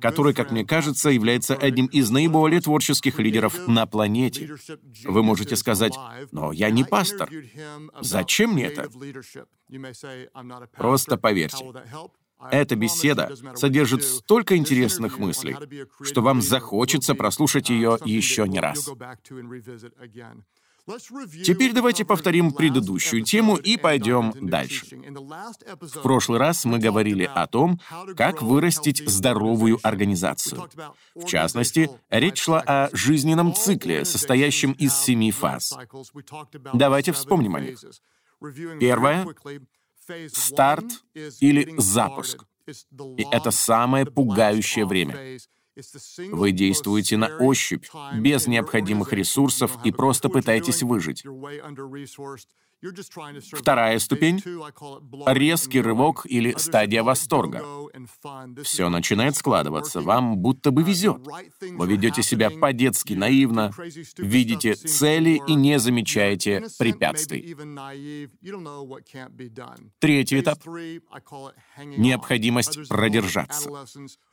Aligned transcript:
который, 0.00 0.34
как 0.34 0.50
мне 0.50 0.64
кажется, 0.64 1.10
является 1.10 1.54
одним 1.54 1.86
из 1.86 2.10
наиболее 2.10 2.60
творческих 2.60 3.18
лидеров 3.18 3.66
на 3.66 3.86
планете. 3.86 4.56
Вы 5.04 5.22
можете 5.22 5.56
сказать, 5.56 5.94
но 6.32 6.52
я 6.52 6.70
не 6.70 6.84
пастор. 6.84 7.30
Зачем 8.00 8.52
мне 8.52 8.66
это? 8.66 8.88
Просто 10.76 11.16
поверьте. 11.16 11.64
Эта 12.50 12.76
беседа 12.76 13.34
содержит 13.54 14.04
столько 14.04 14.56
интересных 14.56 15.18
мыслей, 15.18 15.56
что 16.02 16.22
вам 16.22 16.42
захочется 16.42 17.14
прослушать 17.14 17.70
ее 17.70 17.98
еще 18.04 18.46
не 18.46 18.60
раз. 18.60 18.88
Теперь 21.44 21.72
давайте 21.72 22.04
повторим 22.04 22.52
предыдущую 22.52 23.24
тему 23.24 23.56
и 23.56 23.76
пойдем 23.76 24.32
дальше. 24.40 24.86
В 24.86 26.02
прошлый 26.02 26.38
раз 26.38 26.64
мы 26.64 26.78
говорили 26.78 27.28
о 27.34 27.48
том, 27.48 27.80
как 28.16 28.40
вырастить 28.40 29.02
здоровую 29.08 29.80
организацию. 29.82 30.68
В 31.14 31.24
частности, 31.24 31.90
речь 32.08 32.38
шла 32.38 32.60
о 32.60 32.88
жизненном 32.92 33.52
цикле, 33.52 34.04
состоящем 34.04 34.72
из 34.72 34.94
семи 34.94 35.32
фаз. 35.32 35.76
Давайте 36.72 37.10
вспомним 37.12 37.56
о 37.56 37.60
них. 37.60 37.80
Первое 38.78 39.26
старт 40.32 41.04
или 41.40 41.74
запуск. 41.78 42.44
И 43.16 43.26
это 43.30 43.50
самое 43.50 44.06
пугающее 44.06 44.86
время. 44.86 45.38
Вы 46.32 46.52
действуете 46.52 47.16
на 47.16 47.36
ощупь, 47.36 47.86
без 48.14 48.46
необходимых 48.46 49.12
ресурсов 49.12 49.78
и 49.84 49.92
просто 49.92 50.28
пытаетесь 50.28 50.82
выжить. 50.82 51.24
Вторая 53.52 53.98
ступень— 53.98 54.42
резкий 55.26 55.80
рывок 55.80 56.26
или 56.26 56.54
стадия 56.58 57.02
восторга. 57.02 57.64
Все 58.62 58.88
начинает 58.88 59.36
складываться, 59.36 60.00
вам 60.00 60.36
будто 60.38 60.70
бы 60.70 60.82
везет. 60.82 61.18
Вы 61.60 61.86
ведете 61.86 62.22
себя 62.22 62.50
по-детски 62.50 63.14
наивно, 63.14 63.72
видите 64.18 64.74
цели 64.74 65.40
и 65.46 65.54
не 65.54 65.78
замечаете 65.78 66.66
препятствий. 66.78 67.56
Третий 69.98 70.40
этап— 70.40 70.58
необходимость 71.84 72.88
продержаться. 72.88 73.70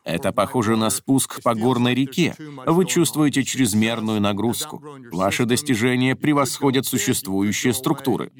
Это 0.03 0.31
похоже 0.31 0.75
на 0.75 0.89
спуск 0.89 1.41
по 1.43 1.55
горной 1.55 1.95
реке. 1.95 2.35
Вы 2.65 2.85
чувствуете 2.85 3.43
чрезмерную 3.43 4.21
нагрузку. 4.21 4.83
Ваши 5.11 5.45
достижения 5.45 6.15
превосходят 6.15 6.85
существующие 6.85 7.73
структуры. 7.73 8.31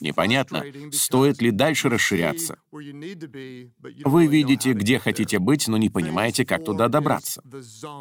Непонятно, 0.00 0.64
стоит 0.92 1.40
ли 1.40 1.50
дальше 1.50 1.88
расширяться. 1.88 2.58
Вы 2.72 4.26
видите, 4.38 4.72
где 4.72 4.98
хотите 4.98 5.38
быть, 5.38 5.68
но 5.68 5.76
не 5.76 5.88
понимаете, 5.88 6.44
как 6.44 6.64
туда 6.64 6.88
добраться. 6.88 7.42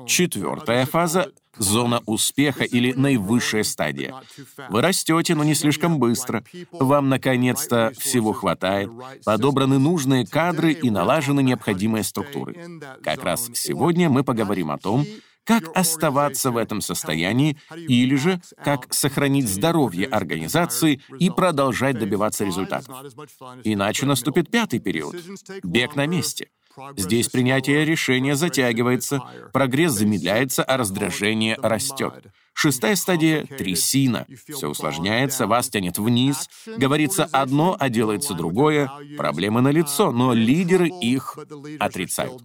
Четвертая 0.06 0.86
фаза— 0.86 1.32
зона 1.58 2.02
успеха 2.06 2.64
или 2.64 2.94
наивысшая 2.94 3.64
стадия. 3.64 4.14
Вы 4.70 4.82
растете, 4.82 5.36
но 5.36 5.44
не 5.44 5.56
слишком 5.56 5.98
быстро. 5.98 6.44
Вам, 6.72 7.10
наконец-то, 7.10 7.92
всего 7.98 8.34
хватает. 8.34 8.90
Подобраны 9.26 9.80
нужные 9.80 10.26
кадры 10.26 10.74
и 10.74 10.90
налажены 10.90 11.42
необходимые 11.42 12.04
структуры. 12.04 12.56
Как 13.04 13.24
раз 13.24 13.50
сегодня 13.54 14.10
мы 14.10 14.24
поговорим 14.24 14.72
о 14.72 14.78
том, 14.78 15.06
как 15.48 15.76
оставаться 15.76 16.52
в 16.52 16.58
этом 16.58 16.82
состоянии 16.82 17.58
или 17.76 18.16
же 18.16 18.42
как 18.64 18.94
сохранить 18.94 19.48
здоровье 19.48 20.08
организации 20.08 21.02
и 21.20 21.30
продолжать 21.30 21.98
добиваться 21.98 22.44
результатов. 22.44 22.94
Иначе 23.64 24.06
наступит 24.06 24.52
пятый 24.52 24.80
период— 24.80 25.16
бег 25.64 25.96
на 25.96 26.06
месте. 26.06 26.50
Здесь 26.96 27.30
принятие 27.30 27.86
решения 27.86 28.36
затягивается, 28.36 29.22
прогресс 29.52 29.94
замедляется, 29.94 30.64
а 30.64 30.78
раздражение 30.78 31.58
растет. 31.62 32.28
Шестая 32.54 32.96
стадия— 32.96 33.46
трясина. 33.58 34.26
Все 34.48 34.68
усложняется, 34.68 35.48
вас 35.48 35.70
тянет 35.70 35.98
вниз, 35.98 36.50
говорится 36.66 37.26
одно, 37.26 37.76
а 37.80 37.90
делается 37.90 38.34
другое. 38.34 38.92
Проблемы 39.16 39.62
на 39.62 39.70
лицо, 39.70 40.12
но 40.12 40.34
лидеры 40.34 40.88
их 40.88 41.38
отрицают. 41.80 42.44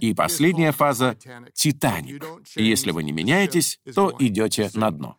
И 0.00 0.14
последняя 0.14 0.72
фаза— 0.72 1.16
«Титаник». 1.54 2.24
Если 2.56 2.90
вы 2.90 3.02
не 3.02 3.12
меняетесь, 3.12 3.78
то 3.94 4.14
идете 4.18 4.70
на 4.74 4.90
дно. 4.90 5.18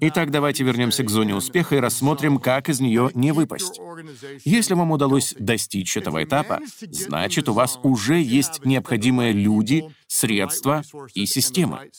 Итак, 0.00 0.30
давайте 0.30 0.64
вернемся 0.64 1.04
к 1.04 1.10
зоне 1.10 1.34
успеха 1.34 1.76
и 1.76 1.80
рассмотрим, 1.80 2.38
как 2.38 2.68
из 2.68 2.80
нее 2.80 3.10
не 3.14 3.32
выпасть. 3.32 3.80
Если 4.44 4.74
вам 4.74 4.90
удалось 4.90 5.34
достичь 5.38 5.96
этого 5.96 6.24
этапа, 6.24 6.60
значит, 6.90 7.48
у 7.48 7.52
вас 7.52 7.78
уже 7.82 8.20
есть 8.20 8.64
необходимые 8.64 9.32
люди, 9.32 9.88
средства 10.06 10.82
и 11.14 11.24
системы. 11.26 11.90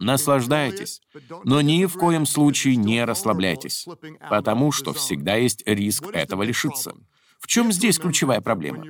Наслаждайтесь, 0.00 1.00
но 1.44 1.60
ни 1.60 1.84
в 1.84 1.94
коем 1.94 2.26
случае 2.26 2.76
не 2.76 3.04
расслабляйтесь, 3.04 3.86
потому 4.28 4.72
что 4.72 4.92
всегда 4.94 5.36
есть 5.36 5.62
риск 5.66 6.06
этого 6.12 6.42
лишиться. 6.42 6.94
В 7.38 7.46
чем 7.46 7.72
здесь 7.72 7.98
ключевая 7.98 8.40
проблема? 8.40 8.84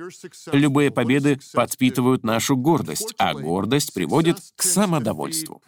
Любые 0.51 0.91
победы 0.91 1.39
подпитывают 1.53 2.23
нашу 2.23 2.57
гордость, 2.57 3.13
а 3.17 3.33
гордость 3.33 3.93
приводит 3.93 4.37
к 4.55 4.63
самодовольству. 4.63 5.61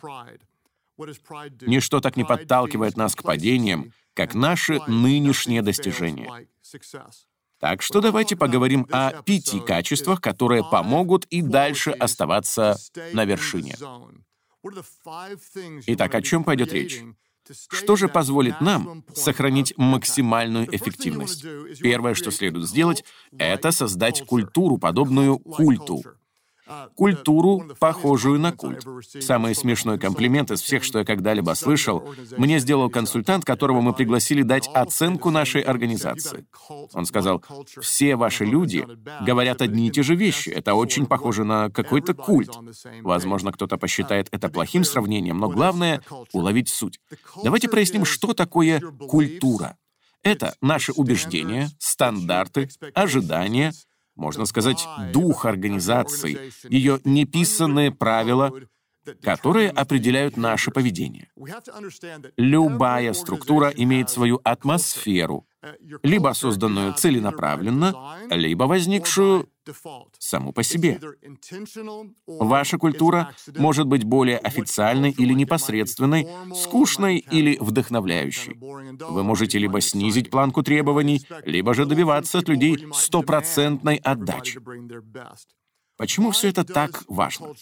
Ничто 1.61 1.99
так 1.99 2.17
не 2.17 2.23
подталкивает 2.23 2.97
нас 2.97 3.15
к 3.15 3.23
падениям, 3.23 3.93
как 4.13 4.35
наши 4.35 4.81
нынешние 4.87 5.61
достижения. 5.61 6.47
Так 7.59 7.83
что 7.83 8.01
давайте 8.01 8.35
поговорим 8.35 8.87
о 8.91 9.21
пяти 9.21 9.59
качествах, 9.59 10.19
которые 10.19 10.63
помогут 10.63 11.25
и 11.25 11.41
дальше 11.43 11.91
оставаться 11.91 12.75
на 13.13 13.23
вершине. 13.23 13.75
Итак, 15.87 16.15
о 16.15 16.21
чем 16.21 16.43
пойдет 16.43 16.73
речь? 16.73 17.03
Что 17.69 17.95
же 17.95 18.07
позволит 18.07 18.61
нам 18.61 19.03
сохранить 19.13 19.73
максимальную 19.77 20.73
эффективность? 20.75 21.43
Первое, 21.81 22.13
что 22.13 22.31
следует 22.31 22.67
сделать, 22.67 23.03
это 23.37 23.71
создать 23.71 24.25
культуру, 24.25 24.77
подобную 24.77 25.39
культу 25.39 26.03
культуру, 26.95 27.63
похожую 27.79 28.39
на 28.39 28.51
культ. 28.51 28.85
Самый 29.21 29.55
смешной 29.55 29.97
комплимент 29.97 30.51
из 30.51 30.61
всех, 30.61 30.83
что 30.83 30.99
я 30.99 31.05
когда-либо 31.05 31.53
слышал, 31.53 32.03
мне 32.37 32.59
сделал 32.59 32.89
консультант, 32.89 33.45
которого 33.45 33.81
мы 33.81 33.93
пригласили 33.93 34.41
дать 34.41 34.69
оценку 34.73 35.29
нашей 35.29 35.61
организации. 35.61 36.45
Он 36.93 37.05
сказал, 37.05 37.43
«Все 37.81 38.15
ваши 38.15 38.45
люди 38.45 38.85
говорят 39.21 39.61
одни 39.61 39.87
и 39.87 39.91
те 39.91 40.03
же 40.03 40.15
вещи. 40.15 40.49
Это 40.49 40.73
очень 40.73 41.05
похоже 41.05 41.43
на 41.43 41.69
какой-то 41.69 42.13
культ». 42.13 42.51
Возможно, 43.01 43.51
кто-то 43.51 43.77
посчитает 43.77 44.27
это 44.31 44.49
плохим 44.49 44.83
сравнением, 44.83 45.37
но 45.37 45.49
главное— 45.49 46.01
уловить 46.33 46.69
суть. 46.69 46.99
Давайте 47.43 47.67
проясним, 47.67 48.05
что 48.05 48.33
такое 48.33 48.81
культура. 49.07 49.77
Это 50.23 50.55
наши 50.61 50.91
убеждения, 50.91 51.69
стандарты, 51.79 52.69
ожидания— 52.93 53.73
можно 54.15 54.45
сказать, 54.45 54.87
дух 55.13 55.45
организации, 55.45 56.51
ее 56.69 56.99
неписанные 57.03 57.91
правила, 57.91 58.51
которые 59.21 59.69
определяют 59.69 60.37
наше 60.37 60.71
поведение. 60.71 61.29
Любая 62.37 63.13
структура 63.13 63.69
имеет 63.69 64.09
свою 64.09 64.39
атмосферу, 64.43 65.47
либо 66.03 66.33
созданную 66.33 66.93
целенаправленно, 66.93 68.17
либо 68.29 68.63
возникшую 68.63 69.47
саму 70.17 70.53
по 70.53 70.63
себе. 70.63 70.99
Ваша 72.25 72.77
культура 72.77 73.33
может 73.57 73.85
быть 73.85 74.03
более 74.03 74.37
официальной 74.37 75.11
или 75.11 75.33
непосредственной, 75.33 76.27
скучной 76.55 77.17
или 77.17 77.57
вдохновляющей. 77.59 78.57
Вы 78.59 79.23
можете 79.23 79.59
либо 79.59 79.81
снизить 79.81 80.31
планку 80.31 80.63
требований, 80.63 81.21
либо 81.45 81.73
же 81.73 81.85
добиваться 81.85 82.39
от 82.39 82.49
людей 82.49 82.87
стопроцентной 82.93 83.97
отдачи. 83.97 84.59
Почему 86.01 86.31
все 86.31 86.49
это 86.49 86.63
так 86.63 87.03
важно? 87.07 87.53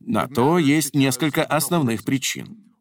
На 0.00 0.26
то 0.26 0.58
есть 0.58 0.96
несколько 0.96 1.44
основных 1.44 2.02
причин. 2.02 2.74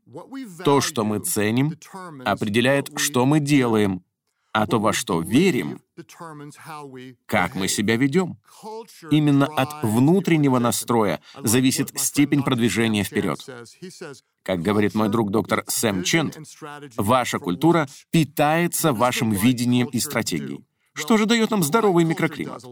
То, 0.65 0.81
что 0.81 1.05
мы 1.05 1.19
ценим, 1.19 1.77
определяет, 2.25 2.89
что 2.97 3.27
мы 3.27 3.39
делаем, 3.39 4.03
а 4.53 4.65
то, 4.65 4.79
во 4.79 4.91
что 4.91 5.21
верим, 5.21 5.81
как 7.27 7.53
мы 7.53 7.67
себя 7.67 7.95
ведем. 7.95 8.39
Именно 9.11 9.45
от 9.45 9.83
внутреннего 9.83 10.57
настроя 10.57 11.21
зависит 11.37 11.91
степень 11.99 12.41
продвижения 12.41 13.03
вперед. 13.03 13.39
Как 14.41 14.63
говорит 14.63 14.95
мой 14.95 15.09
друг 15.09 15.29
доктор 15.29 15.63
Сэм 15.67 16.01
Чент, 16.01 16.39
ваша 16.97 17.37
культура 17.37 17.87
питается 18.09 18.93
вашим 18.93 19.29
видением 19.29 19.89
и 19.89 19.99
стратегией. 19.99 20.65
Что 20.93 21.17
же 21.17 21.25
дает 21.25 21.51
нам 21.51 21.63
здоровый 21.63 22.03
микроклимат? 22.03 22.63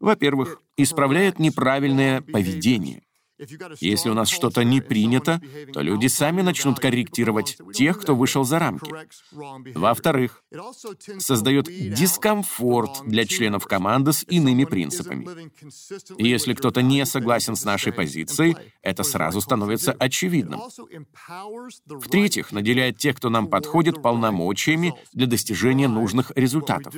Во-первых, 0.00 0.60
исправляет 0.76 1.38
неправильное 1.38 2.20
поведение. 2.22 3.02
Если 3.80 4.10
у 4.10 4.14
нас 4.14 4.28
что-то 4.28 4.64
не 4.64 4.80
принято, 4.80 5.40
то 5.72 5.80
люди 5.80 6.08
сами 6.08 6.42
начнут 6.42 6.80
корректировать 6.80 7.56
тех, 7.72 8.00
кто 8.00 8.16
вышел 8.16 8.44
за 8.44 8.58
рамки. 8.58 8.90
Во-вторых, 9.78 10.42
создает 11.18 11.66
дискомфорт 11.66 13.02
для 13.06 13.24
членов 13.24 13.66
команды 13.66 14.12
с 14.12 14.24
иными 14.24 14.64
принципами. 14.64 15.50
Если 16.20 16.54
кто-то 16.54 16.82
не 16.82 17.06
согласен 17.06 17.54
с 17.54 17.64
нашей 17.64 17.92
позицией, 17.92 18.56
это 18.82 19.04
сразу 19.04 19.40
становится 19.40 19.92
очевидным. 19.92 20.60
В-третьих, 21.86 22.50
наделяет 22.50 22.98
тех, 22.98 23.16
кто 23.16 23.30
нам 23.30 23.46
подходит, 23.46 24.02
полномочиями 24.02 24.94
для 25.12 25.28
достижения 25.28 25.86
нужных 25.86 26.32
результатов. 26.34 26.94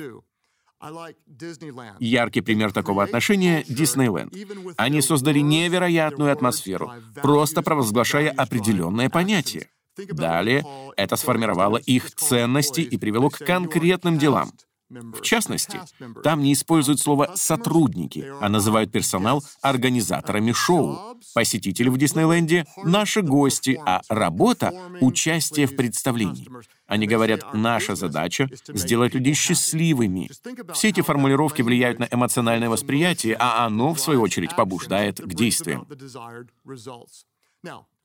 Яркий 1.99 2.41
пример 2.41 2.73
такого 2.73 3.03
отношения— 3.03 3.63
Диснейленд. 3.67 4.33
Они 4.77 5.01
создали 5.01 5.39
невероятную 5.39 6.31
атмосферу, 6.31 6.91
просто 7.21 7.61
провозглашая 7.61 8.31
определенное 8.31 9.09
понятие. 9.09 9.69
Далее 9.97 10.65
это 10.97 11.15
сформировало 11.15 11.77
их 11.77 12.15
ценности 12.15 12.81
и 12.81 12.97
привело 12.97 13.29
к 13.29 13.37
конкретным 13.39 14.17
делам. 14.17 14.51
В 14.91 15.21
частности, 15.21 15.79
там 16.21 16.41
не 16.41 16.51
используют 16.51 16.99
слово 16.99 17.31
«сотрудники», 17.35 18.25
а 18.41 18.49
называют 18.49 18.91
персонал 18.91 19.41
организаторами 19.61 20.51
шоу. 20.51 21.17
Посетители 21.33 21.87
в 21.87 21.97
Диснейленде— 21.97 22.65
наши 22.83 23.21
гости, 23.21 23.79
а 23.85 24.01
работа— 24.09 24.73
участие 25.01 25.67
в 25.67 25.77
представлении. 25.77 26.49
Они 26.87 27.07
говорят, 27.07 27.53
наша 27.53 27.95
задача— 27.95 28.49
сделать 28.67 29.13
людей 29.13 29.33
счастливыми. 29.33 30.29
Все 30.73 30.89
эти 30.89 31.01
формулировки 31.01 31.61
влияют 31.61 31.99
на 31.99 32.07
эмоциональное 32.11 32.69
восприятие, 32.69 33.37
а 33.39 33.65
оно, 33.65 33.93
в 33.93 33.99
свою 33.99 34.21
очередь, 34.21 34.55
побуждает 34.57 35.21
к 35.21 35.33
действиям. 35.33 35.87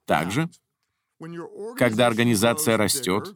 Также, 0.05 0.49
когда 1.77 2.07
организация 2.07 2.77
растет, 2.77 3.35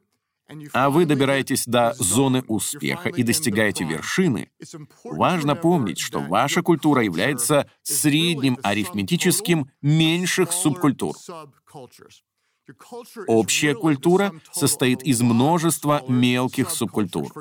а 0.73 0.91
вы 0.91 1.07
добираетесь 1.07 1.67
до 1.67 1.95
зоны 1.99 2.43
успеха 2.49 3.09
и 3.09 3.23
достигаете 3.23 3.85
вершины, 3.85 4.51
важно 5.05 5.55
помнить, 5.55 5.99
что 5.99 6.21
ваша 6.21 6.63
культура 6.63 7.03
является 7.03 7.71
средним 7.83 8.59
арифметическим 8.63 9.71
меньших 9.83 10.53
субкультур. 10.53 11.15
Общая 13.27 13.75
культура 13.75 14.33
состоит 14.53 15.03
из 15.03 15.21
множества 15.23 16.03
мелких 16.09 16.71
субкультур. 16.71 17.33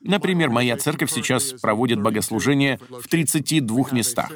Например, 0.00 0.50
моя 0.50 0.76
церковь 0.76 1.10
сейчас 1.10 1.52
проводит 1.60 2.00
богослужение 2.00 2.80
в 2.88 3.06
32 3.08 3.90
местах. 3.92 4.32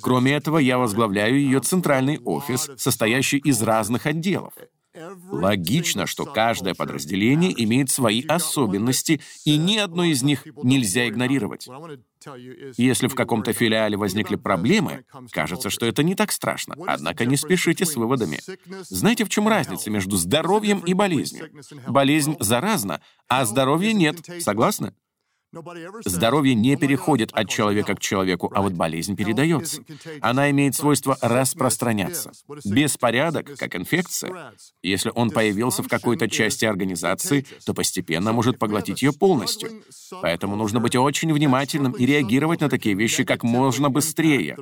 Кроме 0.00 0.32
этого, 0.32 0.58
я 0.58 0.78
возглавляю 0.78 1.38
ее 1.38 1.60
центральный 1.60 2.18
офис, 2.20 2.70
состоящий 2.76 3.38
из 3.38 3.62
разных 3.62 4.06
отделов. 4.06 4.54
Логично, 5.30 6.06
что 6.06 6.24
каждое 6.24 6.74
подразделение 6.74 7.52
имеет 7.64 7.90
свои 7.90 8.24
особенности, 8.26 9.20
и 9.44 9.56
ни 9.56 9.76
одно 9.76 10.04
из 10.04 10.22
них 10.22 10.46
нельзя 10.62 11.08
игнорировать. 11.08 11.68
Если 12.76 13.06
в 13.06 13.14
каком-то 13.14 13.52
филиале 13.52 13.96
возникли 13.96 14.36
проблемы, 14.36 15.04
кажется, 15.30 15.70
что 15.70 15.86
это 15.86 16.02
не 16.02 16.14
так 16.14 16.32
страшно, 16.32 16.74
однако 16.86 17.26
не 17.26 17.36
спешите 17.36 17.84
с 17.84 17.96
выводами. 17.96 18.40
Знаете, 18.88 19.24
в 19.24 19.28
чем 19.28 19.46
разница 19.48 19.90
между 19.90 20.16
здоровьем 20.16 20.80
и 20.80 20.94
болезнью? 20.94 21.50
Болезнь 21.86 22.36
заразна, 22.40 23.00
а 23.28 23.44
здоровья 23.44 23.92
нет. 23.92 24.18
Согласны? 24.40 24.94
Здоровье 26.04 26.54
не 26.54 26.76
переходит 26.76 27.30
от 27.32 27.48
человека 27.48 27.94
к 27.94 28.00
человеку, 28.00 28.50
а 28.54 28.60
вот 28.60 28.74
болезнь 28.74 29.16
передается. 29.16 29.82
Она 30.20 30.50
имеет 30.50 30.74
свойство 30.74 31.16
распространяться. 31.22 32.32
Беспорядок, 32.64 33.56
как 33.56 33.74
инфекция, 33.74 34.52
если 34.82 35.10
он 35.14 35.30
появился 35.30 35.82
в 35.82 35.88
какой-то 35.88 36.28
части 36.28 36.66
организации, 36.66 37.46
то 37.64 37.72
постепенно 37.72 38.32
может 38.32 38.58
поглотить 38.58 39.02
ее 39.02 39.12
полностью. 39.12 39.70
Поэтому 40.20 40.54
нужно 40.56 40.80
быть 40.80 40.96
очень 40.96 41.32
внимательным 41.32 41.92
и 41.92 42.04
реагировать 42.04 42.60
на 42.60 42.68
такие 42.68 42.94
вещи 42.94 43.24
как 43.24 43.42
можно 43.42 43.88
быстрее. 43.88 44.56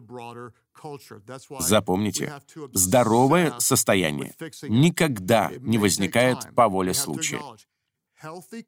Запомните, 1.58 2.32
здоровое 2.72 3.54
состояние 3.58 4.34
никогда 4.62 5.50
не 5.58 5.78
возникает 5.78 6.54
по 6.54 6.68
воле 6.68 6.94
случая. 6.94 7.40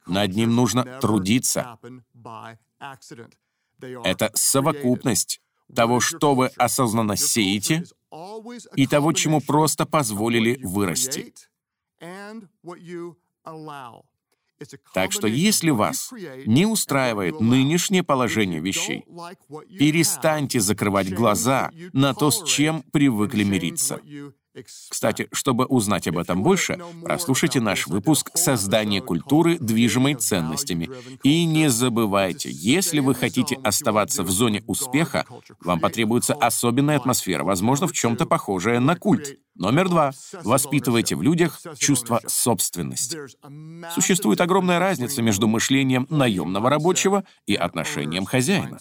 Над 0.06 0.34
ним 0.34 0.54
нужно 0.54 0.98
трудиться. 1.00 1.78
Это 3.80 4.30
совокупность 4.34 5.40
того, 5.74 6.00
что 6.00 6.34
вы 6.34 6.46
осознанно 6.56 7.16
сеете, 7.16 7.84
и 8.74 8.86
того, 8.86 9.12
чему 9.12 9.40
просто 9.40 9.84
позволили 9.86 10.58
вырасти. 10.62 11.34
Так 14.92 15.12
что 15.12 15.28
если 15.28 15.70
вас 15.70 16.12
не 16.46 16.66
устраивает 16.66 17.40
нынешнее 17.40 18.02
положение 18.02 18.60
вещей, 18.60 19.04
перестаньте 19.78 20.58
закрывать 20.60 21.12
глаза 21.12 21.70
на 21.92 22.12
то, 22.14 22.30
с 22.30 22.42
чем 22.44 22.82
привыкли 22.82 23.44
мириться. 23.44 24.00
Кстати, 24.64 25.28
чтобы 25.32 25.66
узнать 25.66 26.08
об 26.08 26.18
этом 26.18 26.42
больше, 26.42 26.78
прослушайте 27.02 27.60
наш 27.60 27.86
выпуск 27.86 28.30
«Создание 28.34 29.00
культуры, 29.00 29.58
движимой 29.58 30.14
ценностями». 30.14 30.90
И 31.22 31.44
не 31.44 31.68
забывайте, 31.70 32.50
если 32.50 33.00
вы 33.00 33.14
хотите 33.14 33.56
оставаться 33.62 34.22
в 34.22 34.30
зоне 34.30 34.62
успеха, 34.66 35.24
вам 35.60 35.80
потребуется 35.80 36.34
особенная 36.34 36.96
атмосфера, 36.96 37.44
возможно, 37.44 37.86
в 37.86 37.92
чем-то 37.92 38.26
похожая 38.26 38.80
на 38.80 38.96
культ. 38.96 39.38
Номер 39.54 39.88
два. 39.88 40.12
Воспитывайте 40.44 41.16
в 41.16 41.22
людях 41.22 41.60
чувство 41.78 42.20
собственности. 42.26 43.18
Существует 43.92 44.40
огромная 44.40 44.78
разница 44.78 45.20
между 45.20 45.48
мышлением 45.48 46.06
наемного 46.10 46.70
рабочего 46.70 47.24
и 47.46 47.54
отношением 47.56 48.24
хозяина. 48.24 48.78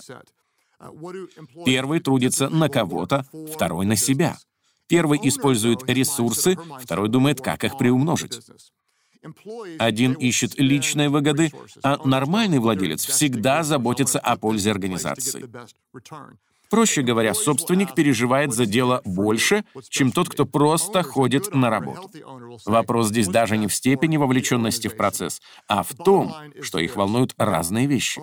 Первый 1.66 2.00
трудится 2.00 2.50
на 2.50 2.70
кого-то, 2.70 3.26
второй— 3.52 3.86
на 3.88 3.96
себя. 3.96 4.38
Первый 4.88 5.20
использует 5.24 5.88
ресурсы, 5.90 6.58
второй 6.82 7.10
думает, 7.10 7.42
как 7.42 7.64
их 7.64 7.78
приумножить. 7.78 8.40
Один 9.80 10.14
ищет 10.14 10.58
личные 10.58 11.10
выгоды, 11.10 11.52
а 11.84 11.98
нормальный 12.06 12.60
владелец 12.60 13.06
всегда 13.06 13.64
заботится 13.64 14.20
о 14.20 14.38
пользе 14.38 14.72
организации. 14.72 15.50
Проще 16.70 17.02
говоря, 17.02 17.34
собственник 17.34 17.94
переживает 17.96 18.54
за 18.54 18.66
дело 18.66 19.02
больше, 19.06 19.64
чем 19.90 20.12
тот, 20.12 20.30
кто 20.30 20.46
просто 20.46 21.04
ходит 21.04 21.54
на 21.54 21.70
работу. 21.70 22.10
Вопрос 22.66 23.08
здесь 23.08 23.28
даже 23.28 23.58
не 23.58 23.68
в 23.68 23.74
степени 23.74 24.18
вовлеченности 24.18 24.88
в 24.88 24.98
процесс, 24.98 25.42
а 25.68 25.84
в 25.84 25.94
том, 25.94 26.34
что 26.62 26.80
их 26.80 26.96
волнуют 26.96 27.34
разные 27.38 27.88
вещи. 27.88 28.22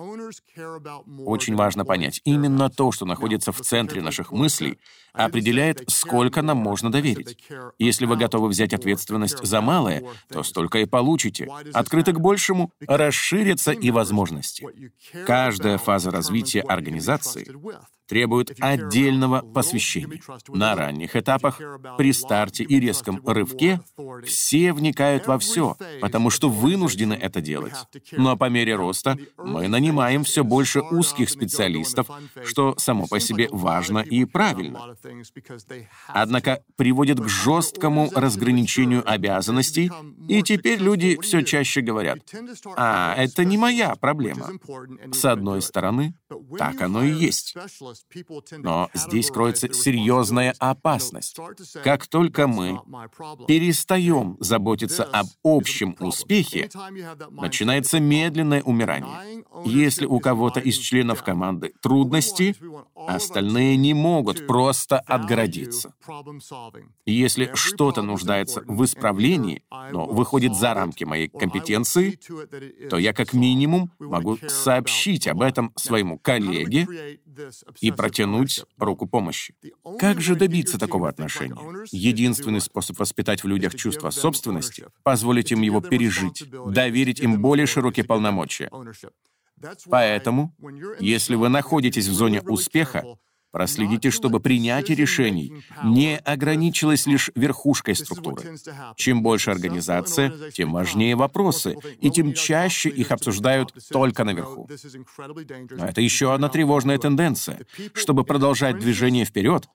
Очень 1.25 1.55
важно 1.55 1.85
понять, 1.85 2.21
именно 2.23 2.69
то, 2.69 2.91
что 2.91 3.05
находится 3.05 3.51
в 3.51 3.61
центре 3.61 4.01
наших 4.01 4.31
мыслей, 4.31 4.79
определяет, 5.13 5.83
сколько 5.87 6.41
нам 6.41 6.57
можно 6.57 6.91
доверить. 6.91 7.37
Если 7.79 8.05
вы 8.05 8.17
готовы 8.17 8.49
взять 8.49 8.73
ответственность 8.73 9.43
за 9.43 9.61
малое, 9.61 10.03
то 10.29 10.43
столько 10.43 10.79
и 10.79 10.85
получите. 10.85 11.47
Открыты 11.73 12.13
к 12.13 12.19
большему, 12.19 12.71
расширятся 12.85 13.71
и 13.71 13.91
возможности. 13.91 14.67
Каждая 15.25 15.77
фаза 15.77 16.11
развития 16.11 16.61
организации 16.61 17.47
требуют 18.07 18.51
отдельного 18.59 19.41
посвящения. 19.41 20.19
На 20.47 20.75
ранних 20.75 21.15
этапах, 21.15 21.59
при 21.97 22.13
старте 22.13 22.63
и 22.63 22.79
резком 22.79 23.21
рывке, 23.25 23.81
все 24.25 24.73
вникают 24.73 25.27
во 25.27 25.39
все, 25.39 25.77
потому 26.01 26.29
что 26.29 26.49
вынуждены 26.49 27.13
это 27.13 27.41
делать. 27.41 27.75
Но 28.11 28.37
по 28.37 28.49
мере 28.49 28.75
роста 28.75 29.17
мы 29.37 29.67
нанимаем 29.67 30.23
все 30.23 30.43
больше 30.43 30.81
узких 30.81 31.29
специалистов, 31.29 32.07
что 32.43 32.75
само 32.77 33.07
по 33.07 33.19
себе 33.19 33.47
важно 33.51 33.99
и 33.99 34.25
правильно. 34.25 34.95
Однако 36.07 36.63
приводит 36.75 37.19
к 37.19 37.27
жесткому 37.27 38.09
разграничению 38.13 39.09
обязанностей, 39.09 39.91
и 40.27 40.41
теперь 40.43 40.79
люди 40.79 41.17
все 41.21 41.41
чаще 41.43 41.81
говорят, 41.81 42.19
«А, 42.75 43.13
это 43.15 43.45
не 43.45 43.57
моя 43.57 43.95
проблема». 43.95 44.49
С 45.11 45.25
одной 45.25 45.61
стороны, 45.61 46.13
так 46.57 46.81
оно 46.81 47.03
и 47.03 47.11
есть. 47.11 47.55
Но 48.57 48.89
здесь 48.93 49.31
кроется 49.31 49.71
серьезная 49.73 50.55
опасность. 50.59 51.37
Как 51.83 52.07
только 52.07 52.47
мы 52.47 52.79
перестаем 53.47 54.37
заботиться 54.39 55.03
об 55.03 55.27
общем 55.43 55.95
успехе, 55.99 56.69
начинается 57.29 57.99
медленное 57.99 58.61
умирание. 58.63 59.45
Если 59.65 60.05
у 60.05 60.19
кого-то 60.19 60.59
из 60.59 60.77
членов 60.77 61.23
команды 61.23 61.73
трудности, 61.81 62.55
остальные 62.95 63.77
не 63.77 63.93
могут 63.93 64.47
просто 64.47 64.99
отгородиться. 64.99 65.93
Если 67.05 67.51
что-то 67.53 68.01
нуждается 68.01 68.63
в 68.67 68.83
исправлении, 68.83 69.63
но 69.91 70.05
выходит 70.05 70.55
за 70.55 70.73
рамки 70.73 71.03
моей 71.03 71.27
компетенции, 71.27 72.19
то 72.89 72.97
я 72.97 73.13
как 73.13 73.33
минимум 73.33 73.91
могу 73.99 74.37
сообщить 74.47 75.27
об 75.27 75.41
этом 75.41 75.71
своему 75.75 76.17
коллеге 76.19 76.87
и 77.85 77.91
протянуть 77.91 78.63
руку 78.79 79.05
помощи. 79.05 79.53
Как 79.99 80.19
же 80.19 80.35
добиться 80.35 80.79
такого 80.79 81.07
отношения? 81.07 81.55
Единственный 81.91 82.61
способ 82.61 82.97
воспитать 82.97 83.43
в 83.43 83.47
людях 83.47 83.75
чувство 83.75 84.09
собственности— 84.09 84.87
позволить 85.03 85.51
им 85.51 85.61
его 85.61 85.81
пережить, 85.81 86.43
доверить 86.67 87.19
им 87.19 87.41
более 87.41 87.67
широкие 87.67 88.03
полномочия. 88.03 88.71
Поэтому, 89.89 90.55
если 90.99 91.35
вы 91.35 91.49
находитесь 91.49 92.07
в 92.07 92.13
зоне 92.13 92.41
успеха, 92.41 93.05
Проследите, 93.55 94.11
чтобы 94.11 94.41
принятие 94.41 94.97
решений 94.97 95.63
не 95.81 96.17
ограничилось 96.17 97.05
лишь 97.05 97.31
верхушкой 97.35 97.95
структуры. 97.95 98.57
Чем 98.97 99.23
больше 99.23 99.49
организация, 99.49 100.51
тем 100.51 100.73
важнее 100.73 101.15
вопросы, 101.15 101.77
и 102.01 102.09
тем 102.09 102.33
чаще 102.33 102.89
их 102.89 103.11
обсуждают 103.11 103.73
только 103.89 104.25
наверху. 104.25 104.67
Но 105.71 105.85
это 105.85 106.01
еще 106.01 106.33
одна 106.33 106.49
тревожная 106.49 106.97
тенденция. 106.97 107.61
Чтобы 107.93 108.25
продолжать 108.25 108.77
движение 108.77 109.23
вперед, 109.23 109.69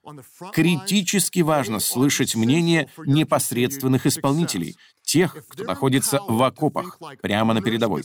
критически 0.53 1.39
важно 1.39 1.79
слышать 1.79 2.35
мнение 2.35 2.87
непосредственных 3.03 4.05
исполнителей, 4.05 4.77
тех, 5.01 5.35
кто 5.49 5.63
находится 5.63 6.21
в 6.27 6.43
окопах, 6.43 6.99
прямо 7.23 7.55
на 7.55 7.63
передовой. 7.63 8.03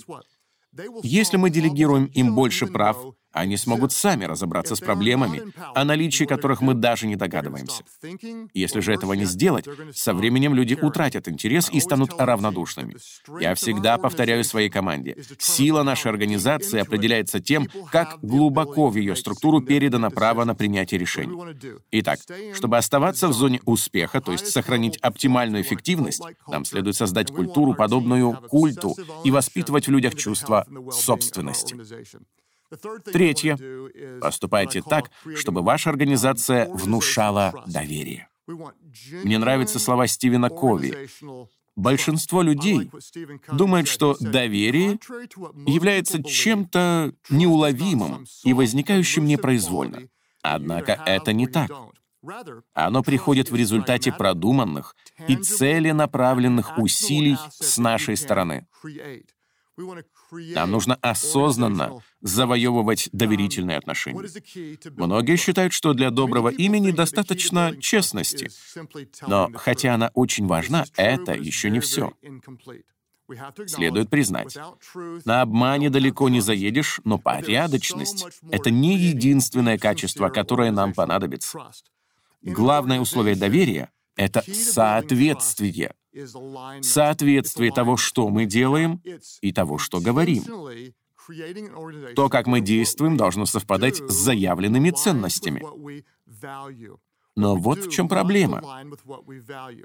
Если 1.02 1.37
мы 1.37 1.50
делегируем 1.50 2.06
им 2.06 2.35
больше 2.35 2.66
прав, 2.66 2.97
они 3.36 3.56
смогут 3.56 3.92
сами 3.92 4.24
разобраться 4.24 4.74
с 4.76 4.80
проблемами, 4.80 5.42
о 5.74 5.84
наличии 5.84 6.24
которых 6.24 6.60
мы 6.62 6.74
даже 6.74 7.06
не 7.06 7.16
догадываемся. 7.16 7.84
Если 8.54 8.80
же 8.80 8.94
этого 8.94 9.12
не 9.12 9.24
сделать, 9.24 9.66
со 9.92 10.14
временем 10.14 10.54
люди 10.54 10.74
утратят 10.80 11.28
интерес 11.28 11.68
и 11.70 11.80
станут 11.80 12.10
равнодушными. 12.18 12.96
Я 13.38 13.54
всегда 13.54 13.98
повторяю 13.98 14.42
своей 14.42 14.70
команде, 14.70 15.16
сила 15.38 15.82
нашей 15.82 16.10
организации 16.10 16.80
определяется 16.80 17.40
тем, 17.40 17.68
как 17.92 18.18
глубоко 18.22 18.88
в 18.88 18.96
ее 18.96 19.14
структуру 19.14 19.60
передано 19.60 20.10
право 20.10 20.44
на 20.44 20.54
принятие 20.54 20.98
решений. 20.98 21.36
Итак, 21.90 22.20
чтобы 22.54 22.78
оставаться 22.78 23.28
в 23.28 23.32
зоне 23.32 23.60
успеха, 23.64 24.20
то 24.20 24.32
есть 24.32 24.46
сохранить 24.48 24.96
оптимальную 24.98 25.62
эффективность, 25.62 26.22
нам 26.48 26.64
следует 26.64 26.96
создать 26.96 27.30
культуру, 27.30 27.74
подобную 27.74 28.32
культу, 28.48 28.96
и 29.24 29.30
воспитывать 29.30 29.88
в 29.88 29.90
людях 29.90 30.14
чувство 30.14 30.66
собственности. 30.90 31.76
Третье. 33.04 33.58
Поступайте 34.20 34.82
так, 34.82 35.11
чтобы 35.35 35.62
ваша 35.62 35.90
организация 35.90 36.68
внушала 36.68 37.64
доверие. 37.66 38.28
Мне 39.25 39.38
нравятся 39.38 39.78
слова 39.78 40.06
Стивена 40.06 40.49
Кови. 40.49 41.08
Большинство 41.75 42.40
людей 42.40 42.90
думает, 43.52 43.87
что 43.87 44.16
доверие 44.18 44.99
является 45.66 46.23
чем-то 46.23 47.12
неуловимым 47.28 48.25
и 48.44 48.52
возникающим 48.54 49.26
непроизвольно. 49.26 50.08
Однако 50.42 50.92
это 50.92 51.32
не 51.32 51.46
так. 51.46 51.70
Оно 52.73 53.02
приходит 53.02 53.50
в 53.50 53.56
результате 53.56 54.11
продуманных 54.11 54.96
и 55.28 55.37
целенаправленных 55.37 56.78
усилий 56.78 57.37
с 57.50 57.78
нашей 57.78 58.16
стороны. 58.16 58.66
Нам 60.30 60.71
нужно 60.71 60.95
осознанно 61.02 62.02
завоевывать 62.21 63.09
доверительные 63.12 63.78
отношения. 63.78 64.28
Многие 64.97 65.37
считают, 65.37 65.73
что 65.73 65.92
для 65.92 66.11
доброго 66.11 66.49
имени 66.49 66.90
достаточно 66.90 67.76
честности. 67.78 68.50
Но 69.26 69.50
хотя 69.54 69.95
она 69.95 70.11
очень 70.14 70.47
важна, 70.47 70.85
это 70.97 71.35
еще 71.35 71.71
не 71.71 71.80
все. 71.80 72.12
Следует 73.66 74.09
признать, 74.09 74.56
на 75.25 75.42
обмане 75.42 75.90
далеко 75.90 76.28
не 76.28 76.40
заедешь, 76.40 77.00
но 77.04 77.18
порядочность— 77.18 78.25
это 78.50 78.71
не 78.71 78.97
единственное 78.97 79.78
качество, 79.78 80.28
которое 80.28 80.71
нам 80.71 80.92
понадобится. 80.95 81.73
Главное 82.42 83.00
условие 83.00 83.35
доверия— 83.35 83.90
это 84.16 84.45
соответствие— 84.52 85.95
соответствие 86.82 87.73
того, 87.73 87.96
что 87.96 88.28
мы 88.28 88.46
делаем, 88.46 89.02
и 89.40 89.52
того, 89.52 89.78
что 89.78 90.00
говорим. 90.00 90.42
То, 92.14 92.28
как 92.28 92.46
мы 92.46 92.61
действуем, 92.61 93.16
должно 93.16 93.46
совпадать 93.46 93.96
с 93.96 94.14
заявленными 94.14 94.90
ценностями. 94.90 95.62
Но 97.38 97.54
вот 97.54 97.85
в 97.85 97.90
чем 97.90 98.08
проблема. 98.08 98.62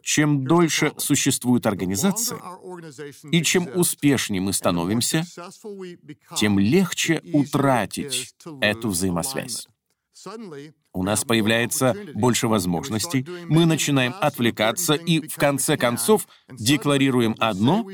Чем 0.04 0.46
дольше 0.46 0.94
существует 0.98 1.68
организация, 1.68 2.40
и 3.30 3.44
чем 3.44 3.68
успешнее 3.76 4.42
мы 4.42 4.54
становимся, 4.54 5.26
тем 6.38 6.58
легче 6.60 7.22
утратить 7.34 8.34
эту 8.62 8.90
взаимосвязь. 8.90 9.68
У 10.94 11.04
нас 11.04 11.24
появляется 11.24 11.96
больше 12.14 12.48
возможностей, 12.48 13.26
мы 13.48 13.66
начинаем 13.66 14.14
отвлекаться 14.20 14.94
и, 14.94 15.28
в 15.28 15.36
конце 15.36 15.78
концов, 15.78 16.28
декларируем 16.50 17.36
одно, 17.40 17.88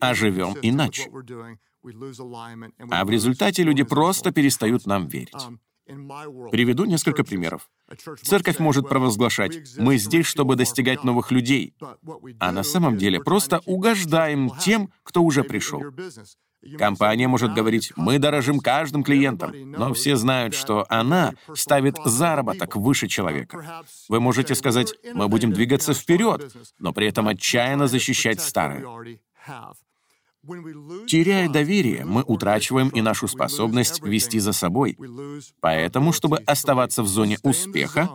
а 0.00 0.14
живем 0.14 0.56
иначе. 0.62 1.08
А 2.90 3.04
в 3.04 3.10
результате 3.10 3.62
люди 3.62 3.82
просто 3.82 4.32
перестают 4.32 4.86
нам 4.86 5.06
верить. 5.06 5.34
Приведу 6.50 6.84
несколько 6.84 7.24
примеров. 7.24 7.68
Церковь 8.22 8.58
может 8.58 8.88
провозглашать 8.88 9.58
«мы 9.78 9.98
здесь, 9.98 10.26
чтобы 10.26 10.56
достигать 10.56 11.04
новых 11.04 11.30
людей», 11.32 11.74
а 12.38 12.52
на 12.52 12.62
самом 12.62 12.96
деле 12.96 13.20
просто 13.20 13.60
угождаем 13.66 14.50
тем, 14.60 14.92
кто 15.02 15.22
уже 15.22 15.42
пришел. 15.44 15.82
Компания 16.78 17.28
может 17.28 17.54
говорить, 17.54 17.92
мы 17.96 18.18
дорожим 18.18 18.60
каждым 18.60 19.02
клиентом, 19.02 19.52
но 19.72 19.92
все 19.94 20.16
знают, 20.16 20.54
что 20.54 20.86
она 20.88 21.34
ставит 21.54 21.96
заработок 22.04 22.76
выше 22.76 23.08
человека. 23.08 23.84
Вы 24.08 24.20
можете 24.20 24.54
сказать, 24.54 24.94
мы 25.14 25.28
будем 25.28 25.52
двигаться 25.52 25.94
вперед, 25.94 26.54
но 26.78 26.92
при 26.92 27.08
этом 27.08 27.28
отчаянно 27.28 27.88
защищать 27.88 28.40
старое. 28.40 28.84
Теряя 31.06 31.48
доверие, 31.48 32.04
мы 32.04 32.22
утрачиваем 32.22 32.88
и 32.88 33.00
нашу 33.00 33.28
способность 33.28 34.02
вести 34.02 34.40
за 34.40 34.52
собой. 34.52 34.98
Поэтому, 35.60 36.12
чтобы 36.12 36.38
оставаться 36.38 37.02
в 37.04 37.06
зоне 37.06 37.38
успеха, 37.42 38.10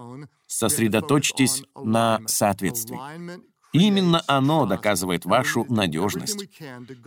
сосредоточьтесь 0.46 1.64
на 1.76 2.20
соответствии. 2.26 3.00
Именно 3.74 4.24
оно 4.28 4.66
доказывает 4.66 5.26
вашу 5.26 5.66
надежность. 5.70 6.50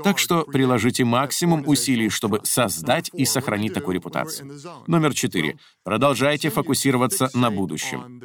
Так 0.03 0.19
что 0.19 0.45
приложите 0.45 1.05
максимум 1.05 1.65
усилий, 1.67 2.09
чтобы 2.09 2.41
создать 2.45 3.11
и 3.13 3.25
сохранить 3.25 3.75
такую 3.75 3.95
репутацию. 3.95 4.53
Номер 4.87 5.15
четыре. 5.15 5.59
Продолжайте 5.83 6.51
фокусироваться 6.51 7.31
на 7.35 7.51
будущем. 7.51 8.23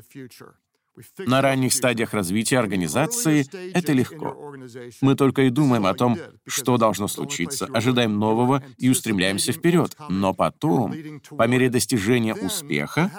На 1.20 1.42
ранних 1.42 1.74
стадиях 1.74 2.14
развития 2.14 2.60
организации 2.60 3.46
это 3.74 3.94
легко. 3.94 4.56
Мы 5.02 5.16
только 5.16 5.44
и 5.44 5.50
думаем 5.50 5.86
о 5.86 5.94
том, 5.94 6.18
что 6.48 6.78
должно 6.78 7.08
случиться, 7.08 7.66
ожидаем 7.66 8.18
нового 8.18 8.64
и 8.78 8.90
устремляемся 8.90 9.52
вперед. 9.52 9.96
Но 10.10 10.34
потом, 10.34 10.94
по 11.30 11.48
мере 11.48 11.70
достижения 11.70 12.34
успеха, 12.34 13.12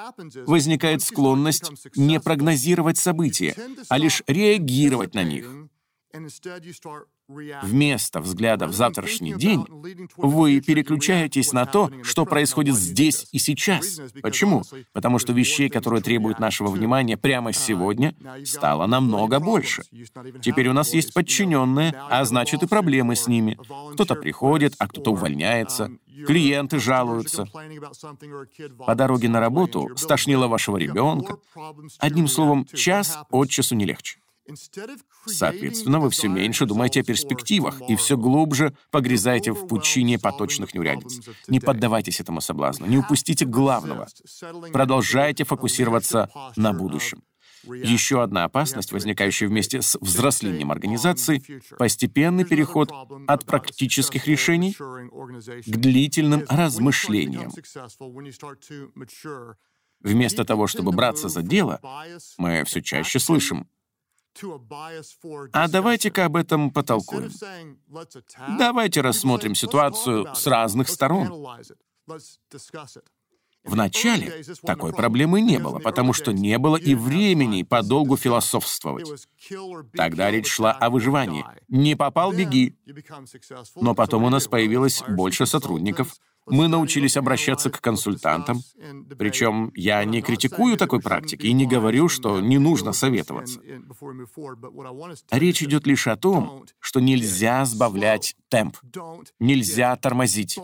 возникает 0.46 1.02
склонность 1.02 1.70
не 1.96 2.20
прогнозировать 2.20 2.98
события, 2.98 3.54
а 3.88 3.98
лишь 3.98 4.22
реагировать 4.26 5.14
на 5.14 5.24
них. 5.24 5.46
Вместо 7.28 8.20
взгляда 8.20 8.66
в 8.68 8.72
завтрашний 8.72 9.34
день 9.34 9.66
вы 10.16 10.60
переключаетесь 10.60 11.52
на 11.52 11.66
то, 11.66 11.90
что 12.02 12.24
происходит 12.24 12.76
здесь 12.76 13.26
и 13.32 13.38
сейчас. 13.38 14.00
Почему? 14.22 14.62
Потому 14.92 15.18
что 15.18 15.32
вещей, 15.32 15.68
которые 15.68 16.02
требуют 16.02 16.38
нашего 16.38 16.68
внимания 16.68 17.16
прямо 17.16 17.52
сегодня, 17.52 18.14
стало 18.44 18.86
намного 18.86 19.40
больше. 19.40 19.82
Теперь 20.40 20.68
у 20.68 20.72
нас 20.72 20.94
есть 20.94 21.12
подчиненные, 21.14 21.94
а 22.08 22.24
значит 22.24 22.62
и 22.62 22.66
проблемы 22.66 23.16
с 23.16 23.26
ними. 23.26 23.58
Кто-то 23.94 24.14
приходит, 24.14 24.74
а 24.78 24.86
кто-то 24.86 25.12
увольняется. 25.12 25.90
Клиенты 26.26 26.78
жалуются. 26.78 27.46
По 28.78 28.94
дороге 28.94 29.28
на 29.28 29.40
работу 29.40 29.90
стошнило 29.96 30.46
вашего 30.46 30.76
ребенка. 30.76 31.38
Одним 31.98 32.28
словом, 32.28 32.66
час 32.66 33.18
от 33.30 33.50
часу 33.50 33.74
не 33.74 33.84
легче. 33.84 34.20
Соответственно, 35.26 36.00
вы 36.00 36.10
все 36.10 36.28
меньше 36.28 36.66
думаете 36.66 37.00
о 37.00 37.04
перспективах 37.04 37.80
и 37.88 37.96
все 37.96 38.16
глубже 38.16 38.76
погрязаете 38.90 39.52
в 39.52 39.66
пучине 39.66 40.18
поточных 40.18 40.74
неурядиц. 40.74 41.20
Не 41.48 41.60
поддавайтесь 41.60 42.20
этому 42.20 42.40
соблазну, 42.40 42.86
не 42.86 42.98
упустите 42.98 43.44
главного. 43.44 44.08
Продолжайте 44.72 45.44
фокусироваться 45.44 46.30
на 46.56 46.72
будущем. 46.72 47.22
Еще 47.64 48.22
одна 48.22 48.44
опасность, 48.44 48.92
возникающая 48.92 49.48
вместе 49.48 49.82
с 49.82 49.98
взрослением 50.00 50.70
организации, 50.70 51.42
постепенный 51.78 52.44
переход 52.44 52.92
от 53.26 53.44
практических 53.44 54.26
решений 54.26 54.74
к 54.74 55.76
длительным 55.76 56.44
размышлениям. 56.48 57.50
Вместо 60.00 60.44
того, 60.44 60.66
чтобы 60.66 60.92
браться 60.92 61.28
за 61.28 61.42
дело, 61.42 61.80
мы 62.38 62.62
все 62.64 62.82
чаще 62.82 63.18
слышим 63.18 63.68
а 65.52 65.68
давайте-ка 65.68 66.24
об 66.26 66.36
этом 66.36 66.70
потолкуем. 66.70 67.30
Давайте 68.58 69.00
рассмотрим 69.00 69.54
ситуацию 69.54 70.34
с 70.34 70.46
разных 70.46 70.88
сторон. 70.88 71.56
Вначале 73.66 74.44
такой 74.62 74.92
проблемы 74.92 75.40
не 75.40 75.58
было, 75.58 75.78
потому 75.80 76.12
что 76.12 76.32
не 76.32 76.56
было 76.58 76.76
и 76.76 76.94
времени 76.94 77.64
подолгу 77.64 78.16
философствовать. 78.16 79.28
Тогда 79.92 80.30
речь 80.30 80.46
шла 80.46 80.72
о 80.72 80.88
выживании. 80.88 81.44
Не 81.68 81.96
попал— 81.96 82.32
беги. 82.32 82.76
Но 83.74 83.94
потом 83.94 84.24
у 84.24 84.30
нас 84.30 84.46
появилось 84.46 85.02
больше 85.08 85.46
сотрудников, 85.46 86.14
мы 86.46 86.68
научились 86.68 87.16
обращаться 87.16 87.70
к 87.70 87.80
консультантам. 87.80 88.62
Причем 89.18 89.72
я 89.74 90.04
не 90.04 90.22
критикую 90.22 90.76
такой 90.76 91.00
практики 91.00 91.46
и 91.46 91.52
не 91.52 91.66
говорю, 91.66 92.08
что 92.08 92.40
не 92.40 92.58
нужно 92.58 92.92
советоваться. 92.92 93.60
Речь 95.30 95.62
идет 95.62 95.86
лишь 95.86 96.06
о 96.06 96.16
том, 96.16 96.64
что 96.78 97.00
нельзя 97.00 97.64
сбавлять 97.64 98.36
темп, 98.48 98.76
нельзя 99.38 99.96
тормозить. 99.96 100.58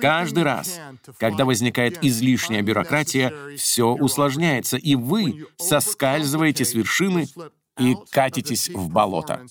Каждый 0.00 0.44
раз, 0.44 0.78
когда 1.18 1.44
возникает 1.44 2.04
излишняя 2.04 2.62
бюрократия, 2.62 3.56
все 3.56 3.88
усложняется, 3.88 4.76
и 4.76 4.94
вы 4.94 5.46
соскальзываете 5.56 6.64
с 6.64 6.74
вершины 6.74 7.26
и 7.78 7.96
катитесь 8.10 8.68
в 8.68 8.90
болото. 8.90 9.46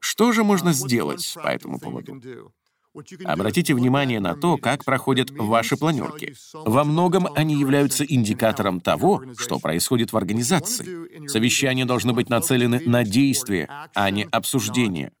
Что 0.00 0.32
же 0.32 0.44
можно 0.44 0.72
сделать 0.72 1.34
по 1.34 1.48
этому 1.48 1.78
поводу? 1.78 2.20
Обратите 3.24 3.74
внимание 3.74 4.18
на 4.20 4.34
то, 4.34 4.56
как 4.56 4.84
проходят 4.84 5.30
ваши 5.30 5.76
планерки. 5.76 6.34
Во 6.52 6.84
многом 6.84 7.28
они 7.34 7.54
являются 7.54 8.04
индикатором 8.04 8.80
того, 8.80 9.22
что 9.36 9.58
происходит 9.58 10.12
в 10.12 10.16
организации. 10.16 11.26
Совещания 11.28 11.84
должны 11.84 12.12
быть 12.12 12.28
нацелены 12.28 12.80
на 12.80 13.04
действие, 13.04 13.68
а 13.94 14.10
не 14.10 14.24
обсуждение. 14.24 15.12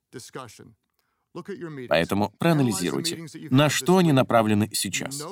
Поэтому 1.88 2.32
проанализируйте, 2.38 3.26
на 3.50 3.68
что 3.68 3.98
они 3.98 4.12
направлены 4.12 4.70
сейчас. 4.72 5.22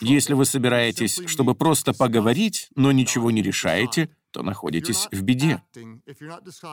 Если 0.00 0.34
вы 0.34 0.44
собираетесь, 0.44 1.20
чтобы 1.26 1.54
просто 1.54 1.92
поговорить, 1.94 2.68
но 2.76 2.92
ничего 2.92 3.30
не 3.30 3.42
решаете, 3.42 4.10
то 4.32 4.42
находитесь 4.42 5.08
в 5.12 5.22
беде. 5.22 5.62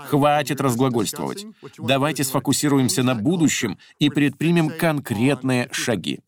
Хватит 0.07 0.61
разглагольствовать. 0.61 1.45
Давайте 1.77 2.23
сфокусируемся 2.23 3.03
на 3.03 3.15
будущем 3.15 3.77
и 3.99 4.09
предпримем 4.09 4.69
конкретные 4.69 5.69
шаги. 5.71 6.21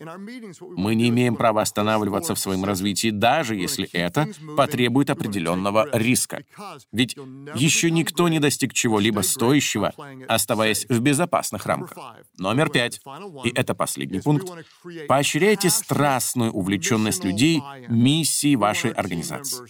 Мы 0.61 0.95
не 0.95 1.09
имеем 1.09 1.35
права 1.35 1.61
останавливаться 1.61 2.35
в 2.35 2.39
своем 2.39 2.65
развитии, 2.65 3.09
даже 3.09 3.55
если 3.55 3.89
это 3.93 4.27
потребует 4.57 5.09
определенного 5.09 5.87
риска. 5.93 6.43
Ведь 6.91 7.15
еще 7.55 7.89
никто 7.91 8.27
не 8.27 8.39
достиг 8.39 8.73
чего-либо 8.73 9.21
стоящего, 9.21 9.93
оставаясь 10.27 10.85
в 10.89 10.99
безопасных 10.99 11.65
рамках. 11.65 11.97
Номер 12.37 12.69
пять, 12.69 12.99
и 13.45 13.49
это 13.49 13.73
последний 13.73 14.19
пункт, 14.19 14.51
поощряйте 15.07 15.69
страстную 15.69 16.51
увлеченность 16.51 17.23
людей 17.23 17.61
миссией 17.87 18.55
вашей 18.55 18.91
организации, 18.91 19.65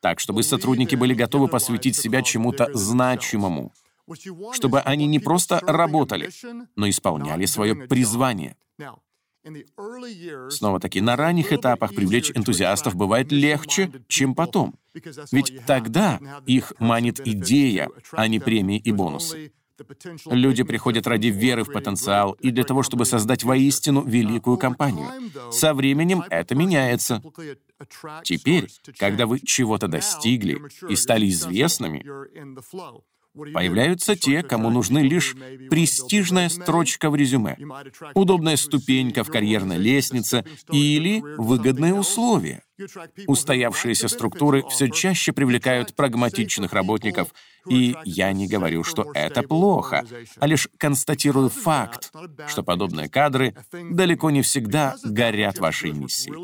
так, 0.00 0.20
чтобы 0.20 0.42
сотрудники 0.42 0.96
были 1.02 1.14
готовы 1.14 1.48
посвятить 1.48 1.96
себя 1.96 2.22
чему-то 2.22 2.70
значимому, 2.74 3.72
чтобы 4.52 4.78
они 4.82 5.08
не 5.08 5.18
просто 5.18 5.58
работали, 5.58 6.30
но 6.76 6.88
исполняли 6.88 7.44
свое 7.46 7.74
призвание. 7.74 8.56
Снова-таки, 10.48 11.00
на 11.00 11.16
ранних 11.16 11.52
этапах 11.52 11.92
привлечь 11.92 12.30
энтузиастов 12.30 12.94
бывает 12.94 13.32
легче, 13.32 13.90
чем 14.06 14.36
потом. 14.36 14.76
Ведь 15.32 15.66
тогда 15.66 16.20
их 16.46 16.72
манит 16.78 17.18
идея, 17.26 17.90
а 18.12 18.28
не 18.28 18.38
премии 18.38 18.78
и 18.78 18.92
бонусы. 18.92 19.52
Люди 20.26 20.62
приходят 20.62 21.06
ради 21.06 21.28
веры 21.28 21.64
в 21.64 21.72
потенциал 21.72 22.32
и 22.32 22.50
для 22.50 22.64
того, 22.64 22.82
чтобы 22.82 23.04
создать 23.04 23.44
воистину 23.44 24.02
великую 24.04 24.58
компанию. 24.58 25.08
Со 25.50 25.74
временем 25.74 26.24
это 26.30 26.54
меняется. 26.54 27.22
Теперь, 28.22 28.68
когда 28.98 29.26
вы 29.26 29.40
чего-то 29.40 29.88
достигли 29.88 30.60
и 30.88 30.96
стали 30.96 31.28
известными, 31.28 32.04
Появляются 33.34 34.14
те, 34.14 34.42
кому 34.42 34.68
нужны 34.68 34.98
лишь 34.98 35.34
престижная 35.70 36.50
строчка 36.50 37.08
в 37.08 37.16
резюме, 37.16 37.56
удобная 38.14 38.56
ступенька 38.56 39.24
в 39.24 39.30
карьерной 39.30 39.78
лестнице 39.78 40.44
или 40.70 41.22
выгодные 41.38 41.94
условия. 41.94 42.62
Устоявшиеся 43.26 44.08
структуры 44.08 44.64
все 44.68 44.88
чаще 44.88 45.32
привлекают 45.32 45.94
прагматичных 45.94 46.72
работников, 46.72 47.28
и 47.68 47.94
я 48.04 48.32
не 48.32 48.48
говорю, 48.48 48.82
что 48.84 49.10
это 49.14 49.42
плохо, 49.42 50.04
а 50.38 50.46
лишь 50.46 50.68
констатирую 50.78 51.48
факт, 51.48 52.10
что 52.48 52.62
подобные 52.62 53.08
кадры 53.08 53.54
далеко 53.90 54.30
не 54.30 54.42
всегда 54.42 54.96
горят 55.04 55.58
вашей 55.58 55.92
миссией. 55.92 56.34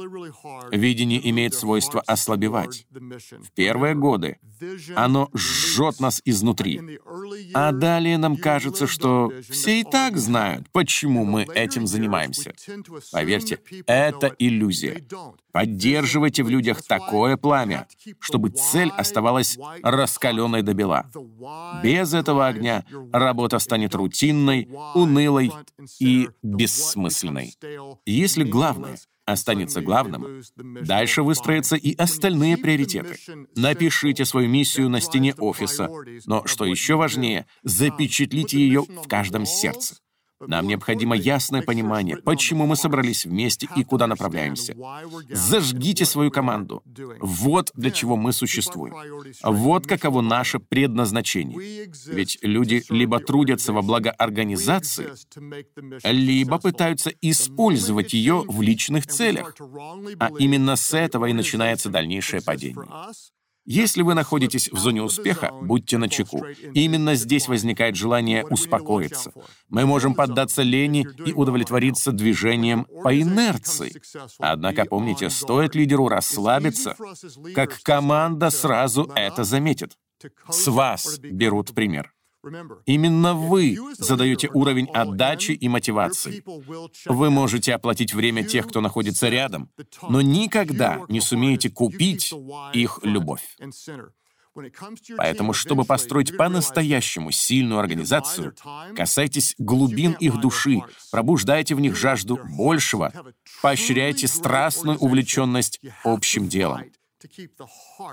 Видение 0.76 1.28
имеет 1.30 1.54
свойство 1.54 2.02
ослабевать. 2.06 2.86
В 2.90 3.50
первые 3.54 3.94
годы 3.94 4.38
оно 4.94 5.28
жжет 5.34 6.00
нас 6.00 6.22
изнутри, 6.24 7.00
а 7.54 7.72
далее 7.72 8.18
нам 8.18 8.36
кажется, 8.36 8.86
что 8.86 9.32
все 9.48 9.80
и 9.80 9.84
так 9.84 10.16
знают, 10.18 10.68
почему 10.72 11.24
мы 11.24 11.44
этим 11.54 11.86
занимаемся. 11.86 12.54
Поверьте, 13.12 13.58
это 13.86 14.34
иллюзия. 14.38 15.02
Поддерживайте 15.52 16.27
в 16.36 16.48
людях 16.48 16.82
такое 16.82 17.36
пламя, 17.36 17.86
чтобы 18.20 18.50
цель 18.50 18.90
оставалась 18.90 19.58
раскаленной 19.82 20.62
до 20.62 20.74
бела. 20.74 21.06
Без 21.82 22.14
этого 22.14 22.46
огня 22.46 22.84
работа 23.12 23.58
станет 23.58 23.94
рутинной, 23.94 24.68
унылой 24.94 25.52
и 25.98 26.28
бессмысленной. 26.42 27.54
Если 28.04 28.44
главное 28.44 28.96
останется 29.24 29.80
главным, 29.80 30.42
дальше 30.56 31.22
выстроятся 31.22 31.76
и 31.76 31.94
остальные 31.94 32.56
приоритеты. 32.56 33.16
Напишите 33.54 34.24
свою 34.24 34.48
миссию 34.48 34.88
на 34.88 35.00
стене 35.00 35.34
офиса, 35.34 35.90
но, 36.26 36.46
что 36.46 36.64
еще 36.64 36.96
важнее, 36.96 37.46
запечатлите 37.62 38.58
ее 38.58 38.82
в 38.82 39.06
каждом 39.06 39.44
сердце. 39.44 39.96
Нам 40.40 40.66
необходимо 40.66 41.16
ясное 41.16 41.62
понимание, 41.62 42.16
почему 42.16 42.66
мы 42.66 42.76
собрались 42.76 43.24
вместе 43.24 43.68
и 43.76 43.84
куда 43.84 44.06
направляемся. 44.06 44.74
Зажгите 45.30 46.04
свою 46.04 46.30
команду. 46.30 46.82
Вот 47.20 47.70
для 47.74 47.90
чего 47.90 48.16
мы 48.16 48.32
существуем. 48.32 48.94
Вот 49.42 49.86
каково 49.86 50.20
наше 50.20 50.58
предназначение. 50.60 51.88
Ведь 52.06 52.38
люди 52.42 52.84
либо 52.88 53.18
трудятся 53.18 53.72
во 53.72 53.82
благо 53.82 54.10
организации, 54.10 55.08
либо 56.04 56.58
пытаются 56.58 57.10
использовать 57.20 58.12
ее 58.12 58.44
в 58.46 58.62
личных 58.62 59.06
целях. 59.06 59.54
А 60.18 60.30
именно 60.38 60.76
с 60.76 60.94
этого 60.94 61.26
и 61.26 61.32
начинается 61.32 61.88
дальнейшее 61.88 62.42
падение. 62.42 62.86
Если 63.70 64.00
вы 64.00 64.14
находитесь 64.14 64.72
в 64.72 64.78
зоне 64.78 65.02
успеха, 65.02 65.52
будьте 65.52 65.98
начеку. 65.98 66.42
Именно 66.72 67.14
здесь 67.16 67.48
возникает 67.48 67.96
желание 67.96 68.42
успокоиться. 68.46 69.30
Мы 69.68 69.84
можем 69.84 70.14
поддаться 70.14 70.62
лени 70.62 71.06
и 71.26 71.34
удовлетвориться 71.34 72.12
движением 72.12 72.86
по 73.04 73.14
инерции. 73.14 73.92
Однако 74.38 74.86
помните, 74.86 75.28
стоит 75.28 75.74
лидеру 75.74 76.08
расслабиться, 76.08 76.96
как 77.54 77.82
команда 77.82 78.48
сразу 78.48 79.12
это 79.14 79.44
заметит. 79.44 79.98
С 80.48 80.66
вас 80.68 81.18
берут 81.18 81.74
пример. 81.74 82.14
Именно 82.86 83.34
вы 83.34 83.78
задаете 83.98 84.48
уровень 84.52 84.88
отдачи 84.92 85.52
и 85.52 85.68
мотивации. 85.68 86.42
Вы 87.06 87.30
можете 87.30 87.74
оплатить 87.74 88.14
время 88.14 88.44
тех, 88.44 88.66
кто 88.66 88.80
находится 88.80 89.28
рядом, 89.28 89.70
но 90.08 90.20
никогда 90.20 91.00
не 91.08 91.20
сумеете 91.20 91.70
купить 91.70 92.32
их 92.72 93.00
любовь. 93.02 93.56
Поэтому, 95.16 95.52
чтобы 95.52 95.84
построить 95.84 96.36
по-настоящему 96.36 97.30
сильную 97.30 97.80
организацию, 97.80 98.54
касайтесь 98.96 99.54
глубин 99.58 100.12
их 100.12 100.40
души, 100.40 100.80
пробуждайте 101.10 101.74
в 101.74 101.80
них 101.80 101.96
жажду 101.96 102.40
большего, 102.56 103.12
поощряйте 103.62 104.26
страстную 104.26 104.98
увлеченность 104.98 105.80
общим 106.04 106.48
делом. 106.48 106.84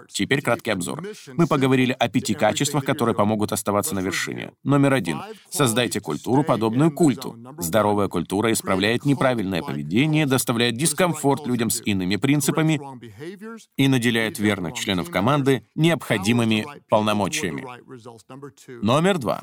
Теперь 0.09 0.41
краткий 0.41 0.71
обзор. 0.71 1.03
Мы 1.33 1.47
поговорили 1.47 1.95
о 1.97 2.07
пяти 2.09 2.33
качествах, 2.33 2.85
которые 2.85 3.15
помогут 3.15 3.51
оставаться 3.51 3.95
на 3.95 3.99
вершине. 3.99 4.51
Номер 4.63 4.93
один. 4.93 5.21
Создайте 5.49 5.99
культуру, 5.99 6.43
подобную 6.43 6.91
культу. 6.91 7.37
Здоровая 7.57 8.07
культура 8.07 8.51
исправляет 8.51 9.05
неправильное 9.05 9.61
поведение, 9.61 10.25
доставляет 10.25 10.75
дискомфорт 10.77 11.47
людям 11.47 11.69
с 11.69 11.81
иными 11.85 12.15
принципами 12.15 12.79
и 13.77 13.87
наделяет 13.87 14.39
верных 14.39 14.73
членов 14.75 15.09
команды 15.09 15.67
необходимыми 15.75 16.65
полномочиями. 16.89 17.65
Номер 18.81 19.17
два. 19.17 19.41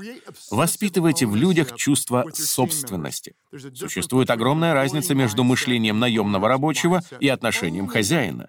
Воспитывайте 0.50 1.26
в 1.26 1.36
людях 1.36 1.74
чувство 1.76 2.26
собственности. 2.32 3.34
Существует 3.74 4.30
огромная 4.30 4.74
разница 4.74 5.14
между 5.14 5.44
мышлением 5.44 5.98
наемного 5.98 6.48
рабочего 6.48 7.02
и 7.20 7.28
отношением 7.28 7.86
хозяина. 7.86 8.48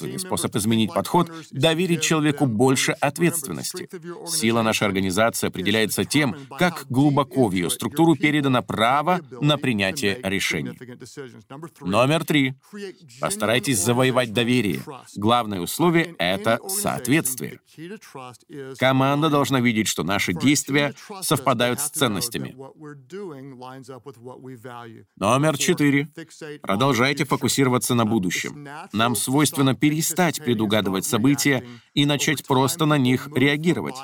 Единственный 0.00 0.18
способ 0.18 0.54
изменить 0.56 0.92
подход— 0.92 1.30
доверить 1.50 2.02
человеку 2.02 2.46
больше 2.46 2.92
ответственности. 2.92 3.88
Сила 4.26 4.62
нашей 4.62 4.86
организации 4.86 5.48
определяется 5.48 6.04
тем, 6.04 6.36
как 6.58 6.86
глубоко 6.88 7.48
в 7.48 7.52
ее 7.52 7.70
структуру 7.70 8.14
передано 8.14 8.62
право 8.62 9.20
на 9.40 9.58
принятие 9.58 10.20
решений. 10.22 10.78
Номер 11.80 12.24
три. 12.24 12.54
Постарайтесь 13.20 13.78
завоевать 13.78 14.32
доверие. 14.32 14.82
Главное 15.16 15.60
условие— 15.60 16.14
это 16.18 16.60
соответствие. 16.68 17.60
Команда 18.78 19.30
должна 19.30 19.60
видеть, 19.60 19.88
что 19.88 20.04
наши 20.04 20.32
действия 20.32 20.94
совпадают 21.22 21.80
с 21.80 21.90
ценностями. 21.90 22.54
Номер 25.16 25.58
четыре. 25.58 26.08
Продолжайте 26.62 27.24
фокусироваться 27.24 27.94
на 27.94 28.04
будущем. 28.04 28.68
Нам 28.92 29.16
свойственно 29.16 29.74
перестать 29.78 30.42
предугадывать 30.42 31.04
события 31.04 31.64
и 31.94 32.06
начать 32.06 32.46
просто 32.46 32.84
на 32.86 32.98
них 32.98 33.28
реагировать. 33.34 33.96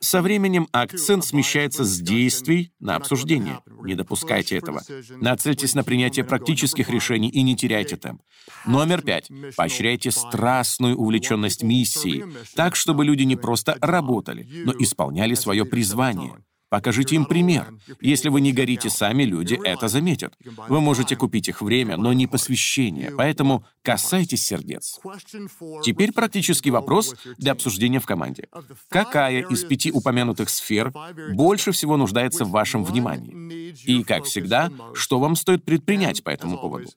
Со 0.00 0.22
временем 0.22 0.68
акцент 0.72 1.24
смещается 1.24 1.84
с 1.84 2.00
действий 2.00 2.72
на 2.80 2.96
обсуждение. 2.96 3.60
Не 3.82 3.94
допускайте 3.94 4.56
этого. 4.56 4.82
Нацельтесь 5.20 5.74
на 5.74 5.84
принятие 5.84 6.24
практических 6.24 6.88
решений 6.90 7.28
и 7.28 7.42
не 7.42 7.56
теряйте 7.56 7.96
темп. 7.96 8.22
Номер 8.66 9.02
пять. 9.02 9.30
Поощряйте 9.56 10.10
страстную 10.10 10.96
увлеченность 10.96 11.62
миссией, 11.62 12.24
так, 12.54 12.74
чтобы 12.74 13.04
люди 13.04 13.22
не 13.22 13.36
просто 13.36 13.76
работали, 13.80 14.48
но 14.64 14.72
исполняли 14.78 15.34
свое 15.34 15.64
призвание. 15.64 16.34
Покажите 16.72 17.16
им 17.16 17.26
пример. 17.26 17.74
Если 18.00 18.30
вы 18.30 18.40
не 18.40 18.50
горите 18.50 18.88
сами, 18.88 19.24
люди 19.24 19.60
это 19.62 19.88
заметят. 19.88 20.32
Вы 20.70 20.80
можете 20.80 21.16
купить 21.16 21.48
их 21.48 21.60
время, 21.60 21.98
но 21.98 22.14
не 22.14 22.26
посвящение, 22.26 23.10
поэтому 23.14 23.66
касайтесь 23.82 24.42
сердец. 24.42 24.98
Теперь 25.82 26.12
практический 26.12 26.70
вопрос 26.70 27.14
для 27.36 27.52
обсуждения 27.52 28.00
в 28.00 28.06
команде. 28.06 28.48
Какая 28.88 29.46
из 29.46 29.64
пяти 29.64 29.92
упомянутых 29.92 30.48
сфер 30.48 30.94
больше 31.34 31.72
всего 31.72 31.98
нуждается 31.98 32.46
в 32.46 32.50
вашем 32.50 32.84
внимании? 32.84 33.74
И, 33.84 34.02
как 34.02 34.24
всегда, 34.24 34.70
что 34.94 35.18
вам 35.18 35.36
стоит 35.36 35.66
предпринять 35.66 36.24
по 36.24 36.30
этому 36.30 36.56
поводу? 36.56 36.88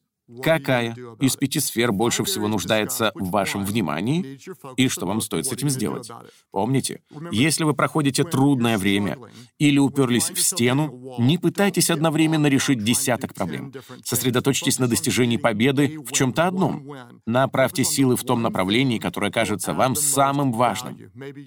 Какая 0.42 0.96
из 1.20 1.36
пяти 1.36 1.60
сфер 1.60 1.92
больше 1.92 2.24
всего 2.24 2.48
нуждается 2.48 3.12
в 3.14 3.30
вашем 3.30 3.64
внимании 3.64 4.40
и 4.76 4.88
что 4.88 5.06
вам 5.06 5.22
стоит 5.22 5.46
с 5.46 5.52
этим 5.52 5.70
сделать? 5.70 6.10
Помните, 6.52 7.02
если 7.32 7.64
вы 7.64 7.76
проходите 7.76 8.24
трудное 8.24 8.80
время 8.80 9.20
или 9.60 9.78
уперлись 9.78 10.32
в 10.32 10.40
стену, 10.42 11.16
не 11.20 11.38
пытайтесь 11.38 11.92
одновременно 11.92 12.48
решить 12.48 12.84
десяток 12.84 13.36
проблем. 13.36 13.72
Сосредоточьтесь 14.04 14.80
на 14.80 14.88
достижении 14.88 15.38
победы 15.38 16.00
в 16.00 16.12
чем-то 16.12 16.48
одном. 16.48 16.88
Направьте 17.28 17.84
силы 17.84 18.16
в 18.16 18.24
том 18.24 18.42
направлении, 18.42 18.98
которое 18.98 19.32
кажется 19.32 19.74
вам 19.74 19.96
самым 19.96 20.52
важным. 20.52 20.98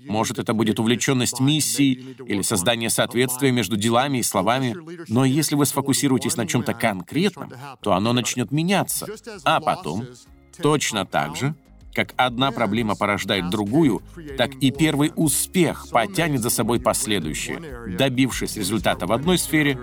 Может, 0.06 0.38
это 0.38 0.54
будет 0.54 0.78
увлеченность 0.78 1.40
миссией 1.40 2.16
или 2.26 2.42
создание 2.42 2.90
соответствия 2.90 3.50
между 3.50 3.76
делами 3.76 4.18
и 4.18 4.22
словами, 4.22 4.76
но 5.08 5.24
если 5.24 5.56
вы 5.56 5.66
сфокусируетесь 5.66 6.36
на 6.36 6.46
чем-то 6.46 6.74
конкретном, 6.74 7.52
то 7.82 7.94
оно 7.94 8.12
начнет 8.12 8.52
меняться 8.52 8.67
меняться. 8.68 9.06
А 9.44 9.60
потом, 9.60 10.06
точно 10.62 11.06
так 11.06 11.36
же, 11.36 11.54
как 11.94 12.14
одна 12.16 12.52
проблема 12.52 12.94
порождает 12.94 13.50
другую, 13.50 14.02
так 14.36 14.54
и 14.56 14.70
первый 14.70 15.12
успех 15.16 15.86
потянет 15.90 16.42
за 16.42 16.50
собой 16.50 16.80
последующие. 16.80 17.96
Добившись 17.96 18.56
результата 18.56 19.06
в 19.06 19.12
одной 19.12 19.38
сфере, 19.38 19.78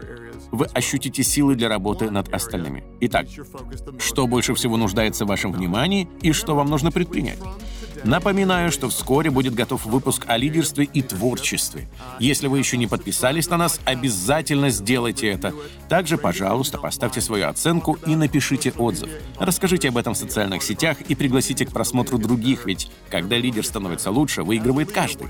вы 0.52 0.67
ощутите 0.67 1.24
силы 1.24 1.56
для 1.56 1.67
работы 1.67 2.10
над 2.12 2.34
остальными. 2.34 2.84
Итак, 3.02 3.28
что 4.00 4.28
больше 4.28 4.54
всего 4.54 4.78
нуждается 4.78 5.26
в 5.26 5.28
вашем 5.28 5.52
внимании 5.52 6.08
и 6.21 6.32
что 6.32 6.56
вам 6.56 6.69
нужно 6.69 6.91
предпринять? 6.91 7.39
Напоминаю, 8.05 8.71
что 8.71 8.87
вскоре 8.89 9.31
будет 9.31 9.55
готов 9.55 9.83
выпуск 9.87 10.25
о 10.27 10.37
лидерстве 10.37 10.85
и 10.85 11.01
творчестве. 11.01 11.87
Если 12.19 12.45
вы 12.45 12.59
еще 12.59 12.77
не 12.77 12.85
подписались 12.85 13.49
на 13.49 13.57
нас, 13.57 13.79
обязательно 13.83 14.69
сделайте 14.69 15.27
это. 15.27 15.55
Также, 15.89 16.19
пожалуйста, 16.19 16.77
поставьте 16.77 17.19
свою 17.19 17.47
оценку 17.47 17.97
и 18.05 18.15
напишите 18.15 18.71
отзыв. 18.77 19.09
Расскажите 19.39 19.89
об 19.89 19.97
этом 19.97 20.13
в 20.13 20.17
социальных 20.17 20.61
сетях 20.61 21.01
и 21.01 21.15
пригласите 21.15 21.65
к 21.65 21.71
просмотру 21.71 22.19
других, 22.19 22.67
ведь 22.67 22.91
когда 23.09 23.37
лидер 23.37 23.65
становится 23.65 24.11
лучше, 24.11 24.43
выигрывает 24.43 24.91
каждый. 24.91 25.29